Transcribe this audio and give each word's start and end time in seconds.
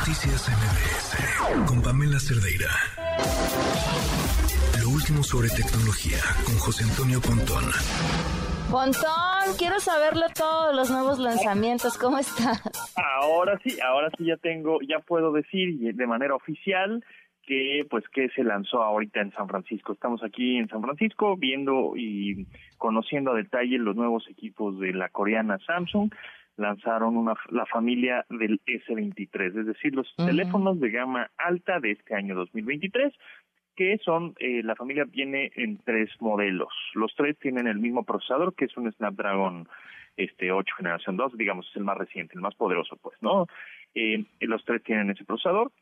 Noticias 0.00 0.48
MBS 0.48 1.68
con 1.68 1.82
Pamela 1.82 2.18
Cerdeira. 2.18 2.70
Lo 4.80 4.88
último 4.88 5.22
sobre 5.22 5.50
tecnología 5.50 6.16
con 6.46 6.54
José 6.56 6.84
Antonio 6.84 7.20
Pontón. 7.20 7.64
Pontón, 8.70 9.56
quiero 9.58 9.78
saberlo 9.78 10.24
todos 10.34 10.74
los 10.74 10.90
nuevos 10.90 11.18
lanzamientos. 11.18 11.98
¿Cómo 11.98 12.16
estás? 12.18 12.62
Ahora 13.20 13.60
sí, 13.62 13.76
ahora 13.80 14.08
sí 14.16 14.24
ya 14.24 14.38
tengo, 14.38 14.78
ya 14.88 15.00
puedo 15.00 15.32
decir 15.32 15.78
de 15.78 16.06
manera 16.06 16.34
oficial 16.34 17.04
que 17.46 17.86
pues 17.90 18.04
que 18.08 18.30
se 18.30 18.42
lanzó 18.42 18.82
ahorita 18.82 19.20
en 19.20 19.32
San 19.32 19.48
Francisco. 19.48 19.92
Estamos 19.92 20.22
aquí 20.22 20.56
en 20.56 20.68
San 20.68 20.80
Francisco 20.80 21.36
viendo 21.36 21.92
y 21.94 22.46
conociendo 22.78 23.32
a 23.32 23.34
detalle 23.34 23.76
los 23.76 23.96
nuevos 23.96 24.26
equipos 24.30 24.80
de 24.80 24.94
la 24.94 25.10
coreana 25.10 25.58
Samsung. 25.66 26.10
Lanzaron 26.56 27.16
una, 27.16 27.34
la 27.50 27.64
familia 27.66 28.26
del 28.28 28.60
S23, 28.66 29.60
es 29.60 29.66
decir, 29.66 29.94
los 29.94 30.14
teléfonos 30.16 30.78
de 30.80 30.90
gama 30.90 31.30
alta 31.38 31.80
de 31.80 31.92
este 31.92 32.14
año 32.14 32.34
2023 32.34 33.12
que 33.76 33.98
son, 34.04 34.34
eh, 34.40 34.62
la 34.62 34.76
familia 34.76 35.04
viene 35.04 35.52
en 35.54 35.78
tres 35.78 36.10
modelos. 36.20 36.68
Los 36.92 37.14
tres 37.16 37.38
tienen 37.38 37.66
el 37.66 37.78
mismo 37.78 38.04
procesador, 38.04 38.54
que 38.54 38.66
es 38.66 38.76
un 38.76 38.92
Snapdragon 38.92 39.66
este 40.18 40.52
8 40.52 40.74
generación 40.76 41.16
2, 41.16 41.36
digamos, 41.38 41.66
es 41.68 41.76
el 41.76 41.84
más 41.84 41.96
reciente, 41.96 42.34
el 42.34 42.42
más 42.42 42.54
poderoso, 42.54 42.96
pues, 42.96 43.16
¿no? 43.22 43.46
Eh, 43.94 44.24
los 44.40 44.64
tres 44.64 44.82
tienen 44.82 45.10
ese 45.10 45.24
procesador 45.24 45.72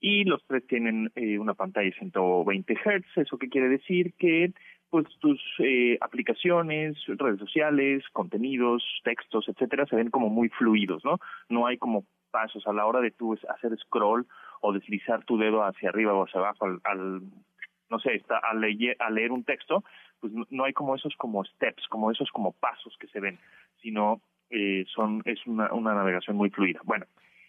y 0.00 0.24
los 0.24 0.44
tres 0.46 0.66
tienen 0.66 1.10
eh, 1.14 1.38
una 1.38 1.54
pantalla 1.54 1.86
de 1.86 1.94
120 1.94 2.74
Hz. 2.74 3.18
¿Eso 3.18 3.38
qué 3.38 3.48
quiere 3.48 3.68
decir? 3.68 4.12
Que 4.18 4.52
pues 4.94 5.08
tus 5.18 5.42
eh, 5.58 5.98
aplicaciones, 6.00 6.96
redes 7.08 7.40
sociales, 7.40 8.04
contenidos, 8.12 8.84
textos, 9.02 9.48
etcétera, 9.48 9.86
se 9.86 9.96
ven 9.96 10.08
como 10.08 10.28
muy 10.28 10.50
fluidos, 10.50 11.04
¿no? 11.04 11.18
No 11.48 11.66
hay 11.66 11.78
como 11.78 12.04
pasos 12.30 12.64
a 12.68 12.72
la 12.72 12.86
hora 12.86 13.00
de 13.00 13.10
tú 13.10 13.36
hacer 13.48 13.76
scroll 13.76 14.24
o 14.60 14.72
deslizar 14.72 15.24
tu 15.24 15.36
dedo 15.36 15.64
hacia 15.64 15.88
arriba 15.88 16.14
o 16.14 16.22
hacia 16.22 16.38
abajo 16.38 16.78
al, 16.84 17.22
no 17.90 17.98
sé, 17.98 18.14
está, 18.14 18.38
al, 18.38 18.60
leer, 18.60 18.96
al 19.00 19.16
leer 19.16 19.32
un 19.32 19.42
texto, 19.42 19.82
pues 20.20 20.32
no, 20.48 20.62
hay 20.62 20.72
como 20.72 20.94
esos 20.94 21.16
como 21.16 21.44
steps, 21.44 21.88
como 21.88 22.12
esos 22.12 22.30
como 22.30 22.52
pasos 22.52 22.96
que 23.00 23.08
se 23.08 23.18
ven, 23.18 23.36
sino 23.82 24.20
eh, 24.50 24.84
son 24.94 25.22
es 25.24 25.44
una, 25.44 25.72
una 25.72 25.92
navegación 25.94 26.36
muy 26.36 26.50
fluida. 26.50 26.78
Bueno, 26.84 27.06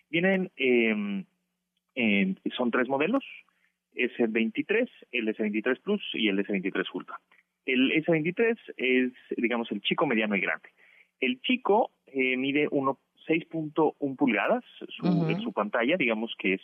vienen 0.10 0.50
eh, 0.58 0.96
son 2.58 2.72
tres 2.72 2.90
modelos, 2.90 3.24
S23, 3.94 4.90
el 5.12 5.28
S23 5.28 5.80
Plus 5.82 6.02
y 6.14 6.28
el 6.28 6.44
S23 6.44 6.84
Ultra. 6.92 7.20
El 7.66 7.92
S23 8.04 8.58
es, 8.78 9.12
digamos, 9.38 9.72
el 9.72 9.82
chico, 9.82 10.06
mediano 10.06 10.36
y 10.36 10.42
grande. 10.42 10.70
El 11.20 11.42
chico 11.42 11.92
eh, 12.08 12.38
mide 12.38 12.70
6.1 12.70 14.16
pulgadas, 14.16 14.64
su, 14.90 15.38
su 15.42 15.54
pantalla, 15.54 15.98
digamos 15.98 16.36
que 16.38 16.54
es, 16.54 16.62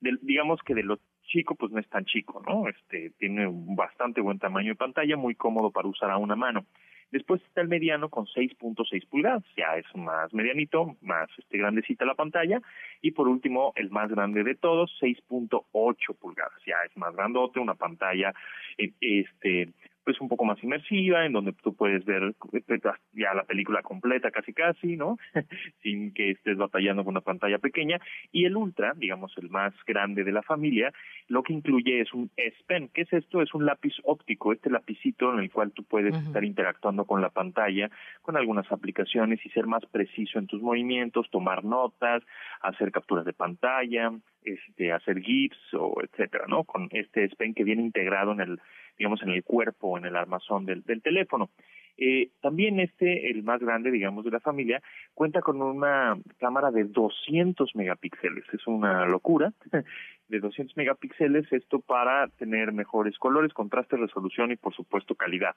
digamos 0.00 0.60
que 0.62 0.74
de 0.74 0.82
lo 0.82 0.98
chico, 1.26 1.54
pues 1.54 1.72
no 1.72 1.80
es 1.80 1.88
tan 1.88 2.04
chico, 2.04 2.42
¿no? 2.46 2.68
Este, 2.68 3.10
tiene 3.18 3.46
un 3.46 3.76
bastante 3.76 4.20
buen 4.20 4.38
tamaño 4.38 4.70
de 4.70 4.76
pantalla, 4.76 5.16
muy 5.16 5.34
cómodo 5.34 5.70
para 5.70 5.88
usar 5.88 6.10
a 6.10 6.18
una 6.18 6.36
mano. 6.36 6.66
Después 7.10 7.40
está 7.42 7.60
el 7.60 7.68
mediano 7.68 8.08
con 8.08 8.26
6.6 8.26 9.06
pulgadas, 9.08 9.44
ya 9.56 9.76
es 9.76 9.86
más 9.94 10.34
medianito, 10.34 10.96
más 11.00 11.28
este 11.38 11.58
grandecita 11.58 12.04
la 12.04 12.14
pantalla. 12.14 12.60
Y 13.02 13.12
por 13.12 13.28
último, 13.28 13.72
el 13.76 13.90
más 13.90 14.10
grande 14.10 14.42
de 14.42 14.56
todos, 14.56 14.90
6.8 15.00 16.16
pulgadas, 16.18 16.60
ya 16.66 16.76
es 16.88 16.96
más 16.96 17.14
grandote, 17.14 17.60
una 17.60 17.74
pantalla 17.74 18.34
eh, 18.78 18.92
este 19.00 19.68
pues 20.04 20.20
un 20.20 20.28
poco 20.28 20.44
más 20.44 20.62
inmersiva, 20.62 21.24
en 21.24 21.32
donde 21.32 21.52
tú 21.52 21.74
puedes 21.74 22.04
ver 22.04 22.34
ya 22.82 23.00
la 23.34 23.44
película 23.44 23.82
completa 23.82 24.30
casi 24.30 24.52
casi, 24.52 24.96
¿no? 24.96 25.18
Sin 25.82 26.12
que 26.12 26.30
estés 26.30 26.56
batallando 26.56 27.04
con 27.04 27.12
una 27.12 27.20
pantalla 27.20 27.58
pequeña. 27.58 28.00
Y 28.32 28.44
el 28.44 28.56
Ultra, 28.56 28.92
digamos 28.96 29.32
el 29.38 29.50
más 29.50 29.74
grande 29.86 30.24
de 30.24 30.32
la 30.32 30.42
familia, 30.42 30.92
lo 31.28 31.42
que 31.42 31.52
incluye 31.52 32.00
es 32.00 32.12
un 32.12 32.30
S 32.36 32.56
Pen. 32.66 32.90
¿Qué 32.92 33.02
es 33.02 33.12
esto? 33.12 33.42
Es 33.42 33.54
un 33.54 33.66
lápiz 33.66 33.94
óptico, 34.04 34.52
este 34.52 34.70
lapicito 34.70 35.32
en 35.32 35.40
el 35.40 35.50
cual 35.50 35.72
tú 35.72 35.84
puedes 35.84 36.14
estar 36.14 36.44
interactuando 36.44 37.04
con 37.04 37.20
la 37.20 37.30
pantalla, 37.30 37.90
con 38.22 38.36
algunas 38.36 38.70
aplicaciones 38.70 39.44
y 39.44 39.50
ser 39.50 39.66
más 39.66 39.84
preciso 39.86 40.38
en 40.38 40.46
tus 40.46 40.62
movimientos, 40.62 41.30
tomar 41.30 41.64
notas, 41.64 42.22
hacer 42.60 42.92
capturas 42.92 43.24
de 43.24 43.32
pantalla, 43.32 44.12
este, 44.42 44.92
hacer 44.92 45.20
GIFs 45.20 45.74
o 45.74 46.02
etcétera, 46.02 46.44
¿no? 46.48 46.64
Con 46.64 46.88
este 46.90 47.24
S 47.24 47.36
Pen 47.36 47.54
que 47.54 47.64
viene 47.64 47.82
integrado 47.82 48.32
en 48.32 48.40
el 48.40 48.60
digamos, 48.98 49.22
en 49.22 49.30
el 49.30 49.42
cuerpo 49.42 49.98
en 49.98 50.04
el 50.04 50.16
armazón 50.16 50.66
del, 50.66 50.82
del 50.84 51.02
teléfono. 51.02 51.50
Eh, 51.96 52.30
también 52.40 52.80
este, 52.80 53.30
el 53.30 53.42
más 53.42 53.60
grande, 53.60 53.90
digamos, 53.90 54.24
de 54.24 54.30
la 54.30 54.40
familia, 54.40 54.82
cuenta 55.14 55.40
con 55.40 55.62
una 55.62 56.18
cámara 56.38 56.70
de 56.70 56.84
200 56.84 57.74
megapíxeles. 57.74 58.44
Es 58.52 58.66
una 58.66 59.06
locura. 59.06 59.52
De 60.26 60.40
200 60.40 60.74
megapíxeles, 60.78 61.52
esto 61.52 61.80
para 61.80 62.28
tener 62.28 62.72
mejores 62.72 63.18
colores, 63.18 63.52
contraste, 63.52 63.98
resolución 63.98 64.52
y, 64.52 64.56
por 64.56 64.74
supuesto, 64.74 65.14
calidad. 65.14 65.54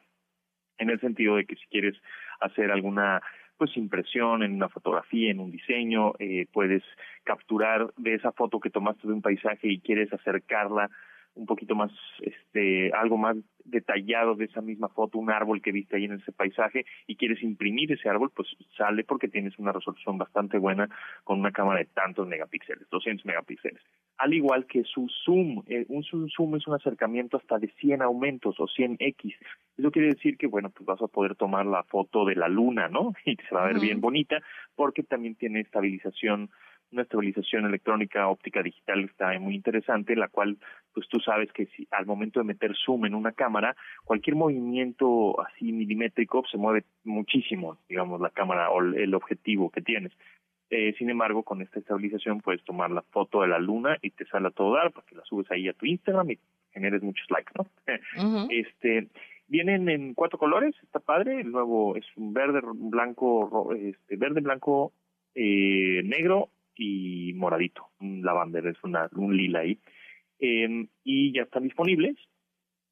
En 0.77 0.89
el 0.89 0.99
sentido 0.99 1.37
de 1.37 1.45
que 1.45 1.55
si 1.55 1.65
quieres 1.67 1.95
hacer 2.41 2.69
alguna 2.69 3.21
pues 3.57 3.75
impresión 3.77 4.43
en 4.43 4.53
una 4.53 4.69
fotografía, 4.69 5.31
en 5.31 5.39
un 5.39 5.51
diseño, 5.51 6.13
eh, 6.19 6.47
puedes 6.51 6.83
capturar 7.23 7.91
de 7.97 8.15
esa 8.15 8.31
foto 8.31 8.59
que 8.59 8.69
tomaste 8.69 9.07
de 9.07 9.13
un 9.13 9.21
paisaje 9.21 9.67
y 9.69 9.79
quieres 9.79 10.11
acercarla 10.13 10.89
un 11.37 11.45
poquito 11.45 11.75
más, 11.75 11.91
este, 12.21 12.91
algo 12.91 13.17
más 13.17 13.37
detallado 13.63 14.35
de 14.35 14.45
esa 14.45 14.61
misma 14.61 14.89
foto, 14.89 15.17
un 15.17 15.29
árbol 15.29 15.61
que 15.61 15.71
viste 15.71 15.97
ahí 15.97 16.05
en 16.05 16.13
ese 16.13 16.31
paisaje 16.31 16.85
y 17.05 17.15
quieres 17.15 17.43
imprimir 17.43 17.91
ese 17.91 18.09
árbol, 18.09 18.31
pues 18.35 18.47
sale 18.77 19.03
porque 19.03 19.27
tienes 19.27 19.57
una 19.59 19.71
resolución 19.71 20.17
bastante 20.17 20.57
buena 20.57 20.89
con 21.23 21.39
una 21.39 21.51
cámara 21.51 21.79
de 21.79 21.85
tantos 21.85 22.27
megapíxeles, 22.27 22.89
200 22.89 23.25
megapíxeles. 23.25 23.81
Al 24.17 24.33
igual 24.33 24.65
que 24.65 24.83
su 24.83 25.07
zoom, 25.25 25.63
eh, 25.67 25.85
un 25.89 26.03
zoom 26.03 26.55
es 26.55 26.67
un 26.67 26.73
acercamiento 26.73 27.37
hasta 27.37 27.59
de 27.59 27.67
100 27.79 28.01
aumentos 28.01 28.59
o 28.59 28.67
100x. 28.67 29.35
Eso 29.77 29.91
quiere 29.91 30.09
decir 30.09 30.37
que, 30.37 30.47
bueno, 30.47 30.71
pues 30.71 30.85
vas 30.85 31.01
a 31.01 31.07
poder 31.07 31.35
tomar 31.35 31.65
la 31.65 31.83
foto 31.83 32.25
de 32.25 32.35
la 32.35 32.47
luna, 32.47 32.87
¿no? 32.87 33.13
Y 33.25 33.35
se 33.35 33.53
va 33.53 33.65
a 33.65 33.67
ver 33.67 33.79
bien 33.79 34.01
bonita 34.01 34.41
porque 34.75 35.03
también 35.03 35.35
tiene 35.35 35.59
estabilización 35.59 36.49
una 36.91 37.01
estabilización 37.01 37.65
electrónica 37.65 38.27
óptica 38.27 38.63
digital 38.63 39.03
está 39.03 39.37
muy 39.39 39.55
interesante, 39.55 40.15
la 40.15 40.29
cual 40.29 40.57
pues 40.97 41.07
tú 41.09 41.19
sabes 41.19 41.53
que 41.53 41.67
si 41.67 41.87
al 41.91 42.07
momento 42.07 42.39
de 42.39 42.43
meter 42.43 42.75
zoom 42.75 43.05
en 43.05 43.13
una 43.13 43.31
cámara, 43.31 43.75
cualquier 44.03 44.35
movimiento 44.35 45.39
así 45.39 45.71
milimétrico 45.71 46.43
se 46.49 46.57
mueve 46.57 46.85
muchísimo, 47.03 47.77
digamos, 47.87 48.19
la 48.19 48.31
cámara 48.31 48.71
o 48.71 48.81
el 48.81 49.13
objetivo 49.13 49.69
que 49.69 49.83
tienes. 49.83 50.11
Eh, 50.71 50.95
sin 50.97 51.11
embargo, 51.11 51.43
con 51.43 51.61
esta 51.61 51.77
estabilización 51.77 52.41
puedes 52.41 52.63
tomar 52.63 52.89
la 52.89 53.03
foto 53.03 53.43
de 53.43 53.47
la 53.47 53.59
luna 53.59 53.99
y 54.01 54.09
te 54.09 54.25
sale 54.25 54.47
a 54.47 54.49
todo 54.49 54.73
dar, 54.73 54.91
porque 54.91 55.13
la 55.13 55.23
subes 55.25 55.51
ahí 55.51 55.67
a 55.67 55.73
tu 55.73 55.85
Instagram 55.85 56.31
y 56.31 56.39
generes 56.71 57.03
muchos 57.03 57.29
likes, 57.29 57.53
¿no? 57.55 57.67
Este, 58.49 59.07
vienen 59.47 59.89
en 59.89 60.15
cuatro 60.15 60.39
colores, 60.39 60.73
está 60.81 60.99
padre, 60.99 61.41
el 61.41 61.51
nuevo 61.51 61.95
es 61.95 62.07
un 62.15 62.33
verde, 62.33 62.61
blanco, 62.73 63.71
este, 63.75 64.15
verde, 64.15 64.41
blanco, 64.41 64.93
eh, 65.35 66.01
negro 66.03 66.49
y 66.75 67.33
moradito, 67.35 67.85
un 67.99 68.23
lavandero, 68.23 68.71
es 68.71 68.83
una, 68.83 69.07
un 69.15 69.37
lila 69.37 69.59
ahí. 69.59 69.77
Eh, 70.39 70.87
y 71.03 71.33
ya 71.33 71.43
están 71.43 71.63
disponibles. 71.63 72.15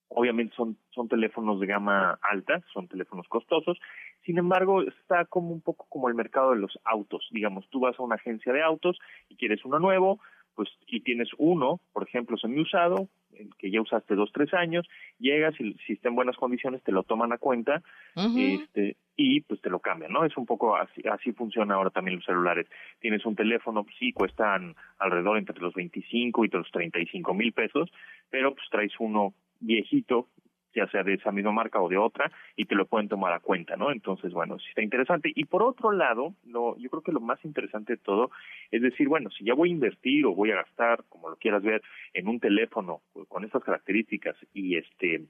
Obviamente 0.10 0.56
son, 0.56 0.78
son 0.92 1.08
teléfonos 1.08 1.60
de 1.60 1.68
gama 1.68 2.20
alta, 2.22 2.64
son 2.74 2.88
teléfonos 2.88 3.28
costosos. 3.28 3.80
Sin 4.24 4.38
embargo, 4.38 4.82
está 4.82 5.26
como 5.26 5.50
un 5.50 5.62
poco 5.62 5.88
como 5.90 6.10
el 6.10 6.16
mercado 6.16 6.52
de 6.52 6.60
los 6.60 6.80
autos. 6.84 7.28
Digamos, 7.32 7.68
tú 7.70 7.80
vas 7.80 8.00
a 8.00 8.04
una 8.04 8.16
agencia 8.16 8.54
de 8.54 8.62
autos 8.62 8.98
y 9.30 9.36
quieres 9.36 9.66
uno 9.66 9.80
nuevo, 9.80 10.20
pues 10.56 10.70
y 10.88 11.02
tienes 11.02 11.30
uno, 11.38 11.82
por 11.92 12.04
ejemplo, 12.04 12.38
semi 12.38 12.62
usado, 12.62 13.10
que 13.58 13.72
ya 13.72 13.82
usaste 13.82 14.16
dos, 14.16 14.32
tres 14.34 14.54
años, 14.54 14.88
llegas 15.20 15.60
y 15.60 15.74
si 15.86 15.94
está 15.94 16.10
en 16.10 16.16
buenas 16.16 16.36
condiciones 16.38 16.84
te 16.84 16.92
lo 16.92 17.04
toman 17.04 17.34
a 17.34 17.38
cuenta 17.38 17.82
este, 18.16 18.98
y 19.16 19.42
pues 19.42 19.62
te 19.62 19.70
lo 19.70 19.80
cambian, 19.80 20.12
¿no? 20.12 20.26
Es 20.26 20.36
un 20.38 20.46
poco 20.46 20.76
así, 20.76 21.02
así 21.12 21.32
funciona 21.32 21.76
ahora 21.76 21.90
también 21.90 22.18
los 22.18 22.26
celulares. 22.26 22.68
Tienes 23.00 23.26
un 23.26 23.36
teléfono, 23.36 23.86
sí, 24.00 24.12
cuestan 24.14 24.76
alrededor 25.00 25.38
entre 25.38 25.60
los 25.60 25.74
25 25.74 26.46
y 26.46 26.50
los 26.50 26.70
35 26.72 27.34
mil 27.34 27.54
pesos, 27.54 27.90
pero 28.30 28.54
pues 28.54 28.68
traes 28.70 28.94
uno 29.00 29.34
viejito 29.60 30.28
ya 30.76 30.88
sea 30.88 31.04
de 31.04 31.16
esa 31.16 31.32
misma 31.32 31.52
marca 31.52 31.82
o 31.82 31.90
de 31.90 31.98
otra, 31.98 32.32
y 32.56 32.66
te 32.66 32.76
lo 32.76 32.86
pueden 32.86 33.08
tomar 33.08 33.34
a 33.34 33.40
cuenta, 33.40 33.76
¿no? 33.76 33.92
Entonces, 33.92 34.34
bueno, 34.34 34.60
sí 34.60 34.68
está 34.70 34.82
interesante. 34.82 35.32
Y 35.34 35.46
por 35.46 35.64
otro 35.64 35.92
lado, 35.92 36.36
lo, 36.46 36.78
yo 36.78 36.90
creo 36.90 37.02
que 37.02 37.12
lo 37.12 37.22
más 37.22 37.44
interesante 37.46 37.94
de 37.94 37.98
todo 37.98 38.32
es 38.72 38.82
decir, 38.82 39.08
bueno, 39.08 39.30
si 39.32 39.46
ya 39.46 39.54
voy 39.54 39.70
a 39.70 39.74
invertir 39.74 40.26
o 40.26 40.36
voy 40.36 40.52
a 40.52 40.56
gastar, 40.56 41.04
como 41.10 41.30
lo 41.30 41.38
quieras 41.38 41.64
ver, 41.64 41.82
en 42.14 42.28
un 42.28 42.40
teléfono 42.40 43.02
con 43.28 43.44
estas 43.44 43.64
características 43.64 44.36
y 44.54 44.78
este 44.78 45.26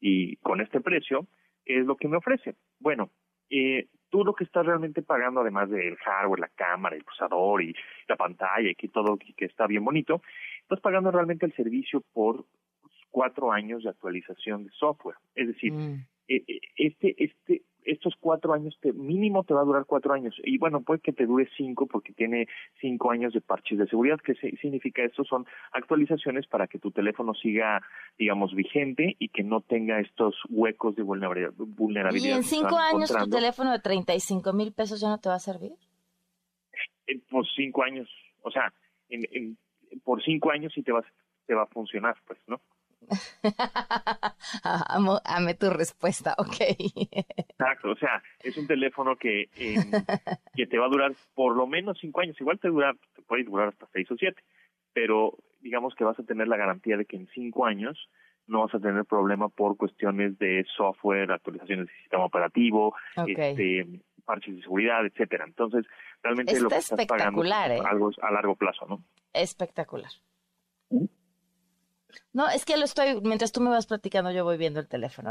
y 0.00 0.36
con 0.36 0.60
este 0.60 0.80
precio, 0.80 1.26
¿qué 1.64 1.80
es 1.80 1.86
lo 1.86 1.96
que 1.96 2.08
me 2.08 2.18
ofrece? 2.18 2.54
Bueno, 2.80 3.10
eh, 3.50 3.86
tú 4.10 4.24
lo 4.24 4.34
que 4.34 4.44
estás 4.44 4.66
realmente 4.66 5.02
pagando, 5.02 5.40
además 5.40 5.70
del 5.70 5.96
hardware, 5.96 6.40
la 6.40 6.48
cámara, 6.48 6.96
el 6.96 7.04
procesador 7.04 7.62
y 7.62 7.74
la 8.08 8.16
pantalla 8.16 8.70
y 8.70 8.74
que 8.74 8.88
todo 8.88 9.16
que 9.16 9.44
está 9.44 9.66
bien 9.66 9.84
bonito, 9.84 10.22
estás 10.62 10.80
pagando 10.80 11.10
realmente 11.10 11.46
el 11.46 11.54
servicio 11.54 12.02
por 12.12 12.44
cuatro 13.16 13.50
años 13.50 13.82
de 13.82 13.88
actualización 13.88 14.64
de 14.64 14.70
software. 14.78 15.16
Es 15.34 15.46
decir, 15.46 15.72
mm. 15.72 16.04
eh, 16.28 16.44
eh, 16.46 16.60
este, 16.76 17.14
este, 17.16 17.62
estos 17.86 18.12
cuatro 18.20 18.52
años, 18.52 18.76
te, 18.82 18.92
mínimo 18.92 19.42
te 19.42 19.54
va 19.54 19.62
a 19.62 19.64
durar 19.64 19.86
cuatro 19.86 20.12
años. 20.12 20.34
Y 20.44 20.58
bueno, 20.58 20.82
puede 20.82 21.00
que 21.00 21.14
te 21.14 21.24
dure 21.24 21.48
cinco 21.56 21.86
porque 21.86 22.12
tiene 22.12 22.46
cinco 22.78 23.10
años 23.10 23.32
de 23.32 23.40
parches 23.40 23.78
de 23.78 23.86
seguridad. 23.86 24.18
¿Qué 24.22 24.34
significa 24.34 25.02
esto? 25.02 25.24
Son 25.24 25.46
actualizaciones 25.72 26.46
para 26.46 26.66
que 26.66 26.78
tu 26.78 26.90
teléfono 26.90 27.32
siga, 27.32 27.80
digamos, 28.18 28.54
vigente 28.54 29.16
y 29.18 29.30
que 29.30 29.42
no 29.42 29.62
tenga 29.62 29.98
estos 29.98 30.34
huecos 30.50 30.94
de 30.94 31.02
vulnerabilidad. 31.02 31.54
¿Y 32.12 32.32
en 32.32 32.42
cinco 32.42 32.76
años 32.76 33.10
tu 33.10 33.30
teléfono 33.30 33.72
de 33.72 33.78
35 33.78 34.52
mil 34.52 34.74
pesos 34.74 35.00
ya 35.00 35.08
no 35.08 35.18
te 35.20 35.30
va 35.30 35.36
a 35.36 35.38
servir? 35.38 35.72
Eh, 37.06 37.18
por 37.30 37.46
cinco 37.56 37.82
años, 37.82 38.10
o 38.42 38.50
sea, 38.50 38.70
en, 39.08 39.56
por 40.04 40.22
cinco 40.22 40.50
años 40.50 40.70
sí 40.74 40.82
te 40.82 40.92
va, 40.92 41.02
te 41.46 41.54
va 41.54 41.62
a 41.62 41.66
funcionar, 41.66 42.14
pues, 42.26 42.38
¿no? 42.46 42.60
Amo, 44.88 45.20
ame 45.24 45.54
tu 45.54 45.70
respuesta, 45.70 46.34
ok. 46.38 46.56
Exacto, 47.38 47.90
o 47.90 47.96
sea, 47.96 48.22
es 48.42 48.56
un 48.56 48.66
teléfono 48.66 49.16
que, 49.16 49.48
que 50.54 50.66
te 50.66 50.78
va 50.78 50.86
a 50.86 50.90
durar 50.90 51.12
por 51.34 51.56
lo 51.56 51.66
menos 51.66 51.98
cinco 52.00 52.20
años, 52.20 52.40
igual 52.40 52.58
te 52.58 52.68
dura, 52.68 52.94
te 53.14 53.22
puede 53.22 53.44
durar 53.44 53.68
hasta 53.68 53.86
seis 53.92 54.10
o 54.10 54.16
siete, 54.16 54.42
pero 54.92 55.38
digamos 55.60 55.94
que 55.94 56.04
vas 56.04 56.18
a 56.18 56.24
tener 56.24 56.48
la 56.48 56.56
garantía 56.56 56.96
de 56.96 57.04
que 57.04 57.16
en 57.16 57.28
cinco 57.34 57.66
años 57.66 58.08
no 58.46 58.60
vas 58.60 58.74
a 58.74 58.78
tener 58.78 59.04
problema 59.04 59.48
por 59.48 59.76
cuestiones 59.76 60.38
de 60.38 60.64
software, 60.76 61.32
actualizaciones 61.32 61.86
del 61.86 61.96
sistema 61.96 62.24
operativo, 62.24 62.94
este, 63.26 63.86
parches 64.24 64.56
de 64.56 64.62
seguridad, 64.62 65.04
etcétera. 65.04 65.44
Entonces, 65.46 65.84
realmente 66.22 66.60
lo 66.60 66.68
que 66.68 66.76
estás 66.76 67.06
pagando 67.06 67.42
es 67.42 67.50
¿eh? 67.50 67.82
algo 67.84 68.10
a 68.22 68.30
largo 68.30 68.54
plazo, 68.54 68.86
¿no? 68.86 69.02
Espectacular. 69.32 70.10
No, 72.32 72.48
es 72.48 72.64
que 72.64 72.76
lo 72.76 72.84
estoy, 72.84 73.20
mientras 73.22 73.52
tú 73.52 73.60
me 73.60 73.70
vas 73.70 73.86
platicando, 73.86 74.30
yo 74.30 74.44
voy 74.44 74.56
viendo 74.56 74.80
el 74.80 74.88
teléfono. 74.88 75.30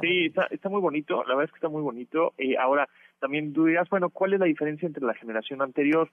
sí, 0.00 0.26
está, 0.26 0.46
está, 0.50 0.68
muy 0.68 0.80
bonito, 0.80 1.22
la 1.24 1.34
verdad 1.34 1.44
es 1.44 1.50
que 1.52 1.58
está 1.58 1.68
muy 1.68 1.82
bonito. 1.82 2.34
Eh, 2.38 2.56
ahora, 2.58 2.88
también 3.18 3.52
tú 3.52 3.66
dirás, 3.66 3.88
bueno, 3.88 4.10
¿cuál 4.10 4.34
es 4.34 4.40
la 4.40 4.46
diferencia 4.46 4.86
entre 4.86 5.04
la 5.04 5.14
generación 5.14 5.62
anterior? 5.62 6.10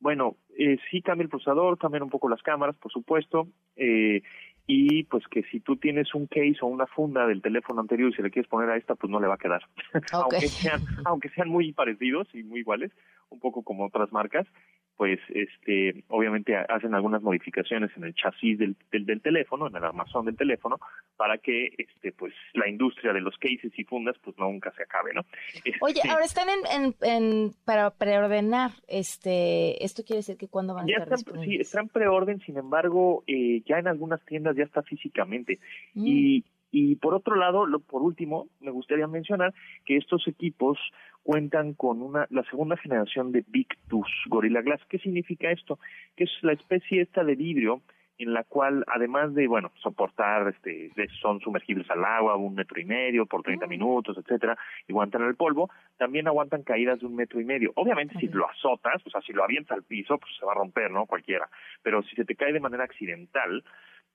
Bueno, 0.00 0.36
eh, 0.58 0.76
sí 0.90 1.02
cambia 1.02 1.24
el 1.24 1.30
procesador, 1.30 1.78
cambian 1.78 2.02
un 2.02 2.10
poco 2.10 2.28
las 2.28 2.42
cámaras, 2.42 2.76
por 2.76 2.92
supuesto, 2.92 3.48
eh, 3.76 4.22
y 4.66 5.04
pues 5.04 5.26
que 5.28 5.42
si 5.44 5.60
tú 5.60 5.76
tienes 5.76 6.12
un 6.14 6.26
case 6.26 6.58
o 6.60 6.66
una 6.66 6.86
funda 6.86 7.26
del 7.26 7.40
teléfono 7.40 7.80
anterior 7.80 8.10
y 8.10 8.14
se 8.14 8.22
le 8.22 8.30
quieres 8.30 8.48
poner 8.48 8.68
a 8.68 8.76
esta, 8.76 8.94
pues 8.96 9.10
no 9.10 9.20
le 9.20 9.28
va 9.28 9.34
a 9.34 9.38
quedar. 9.38 9.62
aunque, 10.12 10.48
sean, 10.48 10.82
aunque 11.04 11.28
sean 11.30 11.48
muy 11.48 11.72
parecidos 11.72 12.28
y 12.34 12.42
muy 12.42 12.60
iguales, 12.60 12.90
un 13.30 13.38
poco 13.38 13.62
como 13.62 13.86
otras 13.86 14.12
marcas, 14.12 14.46
pues 14.96 15.20
este 15.28 16.04
obviamente 16.08 16.56
hacen 16.56 16.94
algunas 16.94 17.22
modificaciones 17.22 17.90
en 17.96 18.04
el 18.04 18.14
chasis 18.14 18.58
del, 18.58 18.76
del, 18.90 19.20
teléfono, 19.20 19.68
en 19.68 19.76
el 19.76 19.84
armazón 19.84 20.24
del 20.24 20.36
teléfono, 20.36 20.78
para 21.16 21.38
que 21.38 21.70
este 21.76 22.12
pues 22.12 22.32
la 22.54 22.68
industria 22.68 23.12
de 23.12 23.20
los 23.20 23.36
cases 23.36 23.72
y 23.76 23.84
fundas 23.84 24.16
pues 24.22 24.36
nunca 24.38 24.72
se 24.72 24.82
acabe, 24.82 25.12
¿no? 25.14 25.22
Oye, 25.80 25.96
este 25.96 26.08
ahora 26.08 26.24
están 26.24 26.48
en, 26.48 26.94
en, 27.02 27.50
para 27.64 27.90
preordenar, 27.90 28.70
este, 28.88 29.84
esto 29.84 30.02
quiere 30.02 30.18
decir 30.18 30.36
que 30.36 30.48
cuándo 30.48 30.74
van 30.74 30.88
a 30.88 30.92
estar 30.92 31.12
están, 31.12 31.42
Sí, 31.42 31.56
están 31.56 31.88
preorden, 31.88 32.40
sin 32.40 32.56
embargo, 32.56 33.22
eh, 33.26 33.62
ya 33.66 33.78
en 33.78 33.88
algunas 33.88 34.24
tiendas 34.24 34.56
ya 34.56 34.64
está 34.64 34.82
físicamente 34.82 35.58
mm. 35.94 36.06
y 36.06 36.44
y 36.70 36.96
por 36.96 37.14
otro 37.14 37.36
lado, 37.36 37.66
lo, 37.66 37.80
por 37.80 38.02
último, 38.02 38.48
me 38.60 38.70
gustaría 38.70 39.06
mencionar 39.06 39.54
que 39.84 39.96
estos 39.96 40.26
equipos 40.28 40.78
cuentan 41.22 41.74
con 41.74 42.02
una 42.02 42.26
la 42.30 42.44
segunda 42.44 42.76
generación 42.76 43.32
de 43.32 43.44
Tooth 43.88 44.06
Gorilla 44.28 44.62
Glass. 44.62 44.80
¿Qué 44.88 44.98
significa 44.98 45.50
esto? 45.50 45.78
Que 46.16 46.24
es 46.24 46.30
la 46.42 46.52
especie 46.52 47.02
esta 47.02 47.24
de 47.24 47.34
vidrio 47.34 47.82
en 48.18 48.32
la 48.32 48.44
cual 48.44 48.84
además 48.86 49.34
de 49.34 49.46
bueno 49.46 49.72
soportar 49.82 50.48
este 50.48 50.90
son 51.20 51.40
sumergibles 51.40 51.88
al 51.90 52.04
agua 52.04 52.36
un 52.36 52.54
metro 52.54 52.80
y 52.80 52.84
medio 52.84 53.26
por 53.26 53.42
30 53.42 53.66
mm. 53.66 53.68
minutos 53.68 54.16
etcétera 54.16 54.56
y 54.88 54.92
aguantan 54.92 55.22
el 55.22 55.34
polvo 55.34 55.68
también 55.98 56.26
aguantan 56.26 56.62
caídas 56.62 57.00
de 57.00 57.06
un 57.06 57.14
metro 57.14 57.40
y 57.40 57.44
medio 57.44 57.72
obviamente 57.74 58.18
si 58.18 58.28
lo 58.28 58.48
azotas 58.48 59.02
o 59.04 59.10
sea 59.10 59.20
si 59.20 59.32
lo 59.32 59.44
avientas 59.44 59.76
al 59.76 59.84
piso 59.84 60.16
pues 60.18 60.32
se 60.38 60.46
va 60.46 60.52
a 60.52 60.56
romper 60.56 60.90
no 60.90 61.04
cualquiera 61.06 61.48
pero 61.82 62.02
si 62.04 62.16
se 62.16 62.24
te 62.24 62.36
cae 62.36 62.52
de 62.52 62.60
manera 62.60 62.84
accidental 62.84 63.62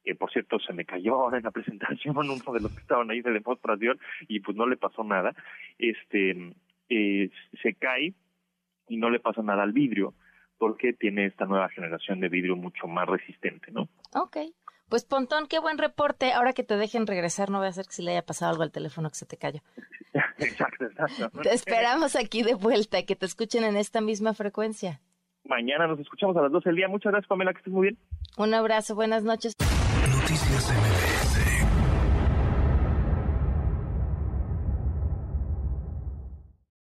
que 0.04 0.16
por 0.16 0.32
cierto 0.32 0.60
se 0.60 0.74
me 0.74 0.86
cayó 0.86 1.16
ahora 1.16 1.38
en 1.38 1.44
la 1.44 1.52
presentación 1.52 2.18
uno 2.18 2.34
de 2.34 2.60
los 2.60 2.72
que 2.74 2.82
estaban 2.82 3.10
ahí 3.12 3.22
de 3.22 3.32
demostración 3.32 4.00
y 4.28 4.40
pues 4.40 4.58
no 4.58 4.68
le 4.68 4.78
pasó 4.78 5.04
nada 5.04 5.34
este 5.78 6.54
eh, 6.90 7.30
se 7.62 7.74
cae 7.76 8.14
y 8.88 8.98
no 8.98 9.10
le 9.10 9.20
pasa 9.20 9.42
nada 9.42 9.64
al 9.64 9.72
vidrio 9.72 10.14
porque 10.58 10.94
tiene 10.94 11.26
esta 11.26 11.46
nueva 11.46 11.70
generación 11.70 12.20
de 12.20 12.30
vidrio 12.30 12.56
mucho 12.56 12.86
más 12.86 13.08
resistente, 13.10 13.72
¿no? 13.72 13.90
Ok. 14.14 14.38
Pues 14.90 15.06
Pontón, 15.06 15.48
qué 15.48 15.58
buen 15.60 15.80
reporte. 15.80 16.34
Ahora 16.34 16.54
que 16.54 16.64
te 16.64 16.76
dejen 16.76 17.08
regresar, 17.08 17.50
no 17.50 17.58
voy 17.58 17.66
a 17.68 17.70
hacer 17.70 17.86
que 17.86 17.94
si 17.94 18.04
le 18.04 18.12
haya 18.12 18.22
pasado 18.22 18.52
algo 18.52 18.62
al 18.62 18.72
teléfono 18.72 19.10
que 19.10 19.16
se 19.16 19.26
te 19.26 19.38
cayó. 19.38 19.62
exacto, 20.38 20.86
exacto. 20.86 21.42
Te 21.42 21.54
esperamos 21.54 22.16
aquí 22.16 22.44
de 22.44 22.54
vuelta, 22.54 23.04
que 23.04 23.16
te 23.16 23.26
escuchen 23.26 23.64
en 23.64 23.76
esta 23.76 24.02
misma 24.02 24.36
frecuencia. 24.36 25.00
Mañana 25.46 25.88
nos 25.88 26.00
escuchamos 26.00 26.38
a 26.38 26.42
las 26.42 26.52
12 26.52 26.70
del 26.70 26.76
día. 26.76 26.88
Muchas 26.88 27.12
gracias, 27.12 27.28
Pamela, 27.28 27.54
que 27.54 27.60
estés 27.60 27.74
muy 27.74 27.88
bien. 27.88 27.98
Un 28.38 28.54
abrazo, 28.54 28.94
buenas 28.94 29.24
noches. 29.24 29.56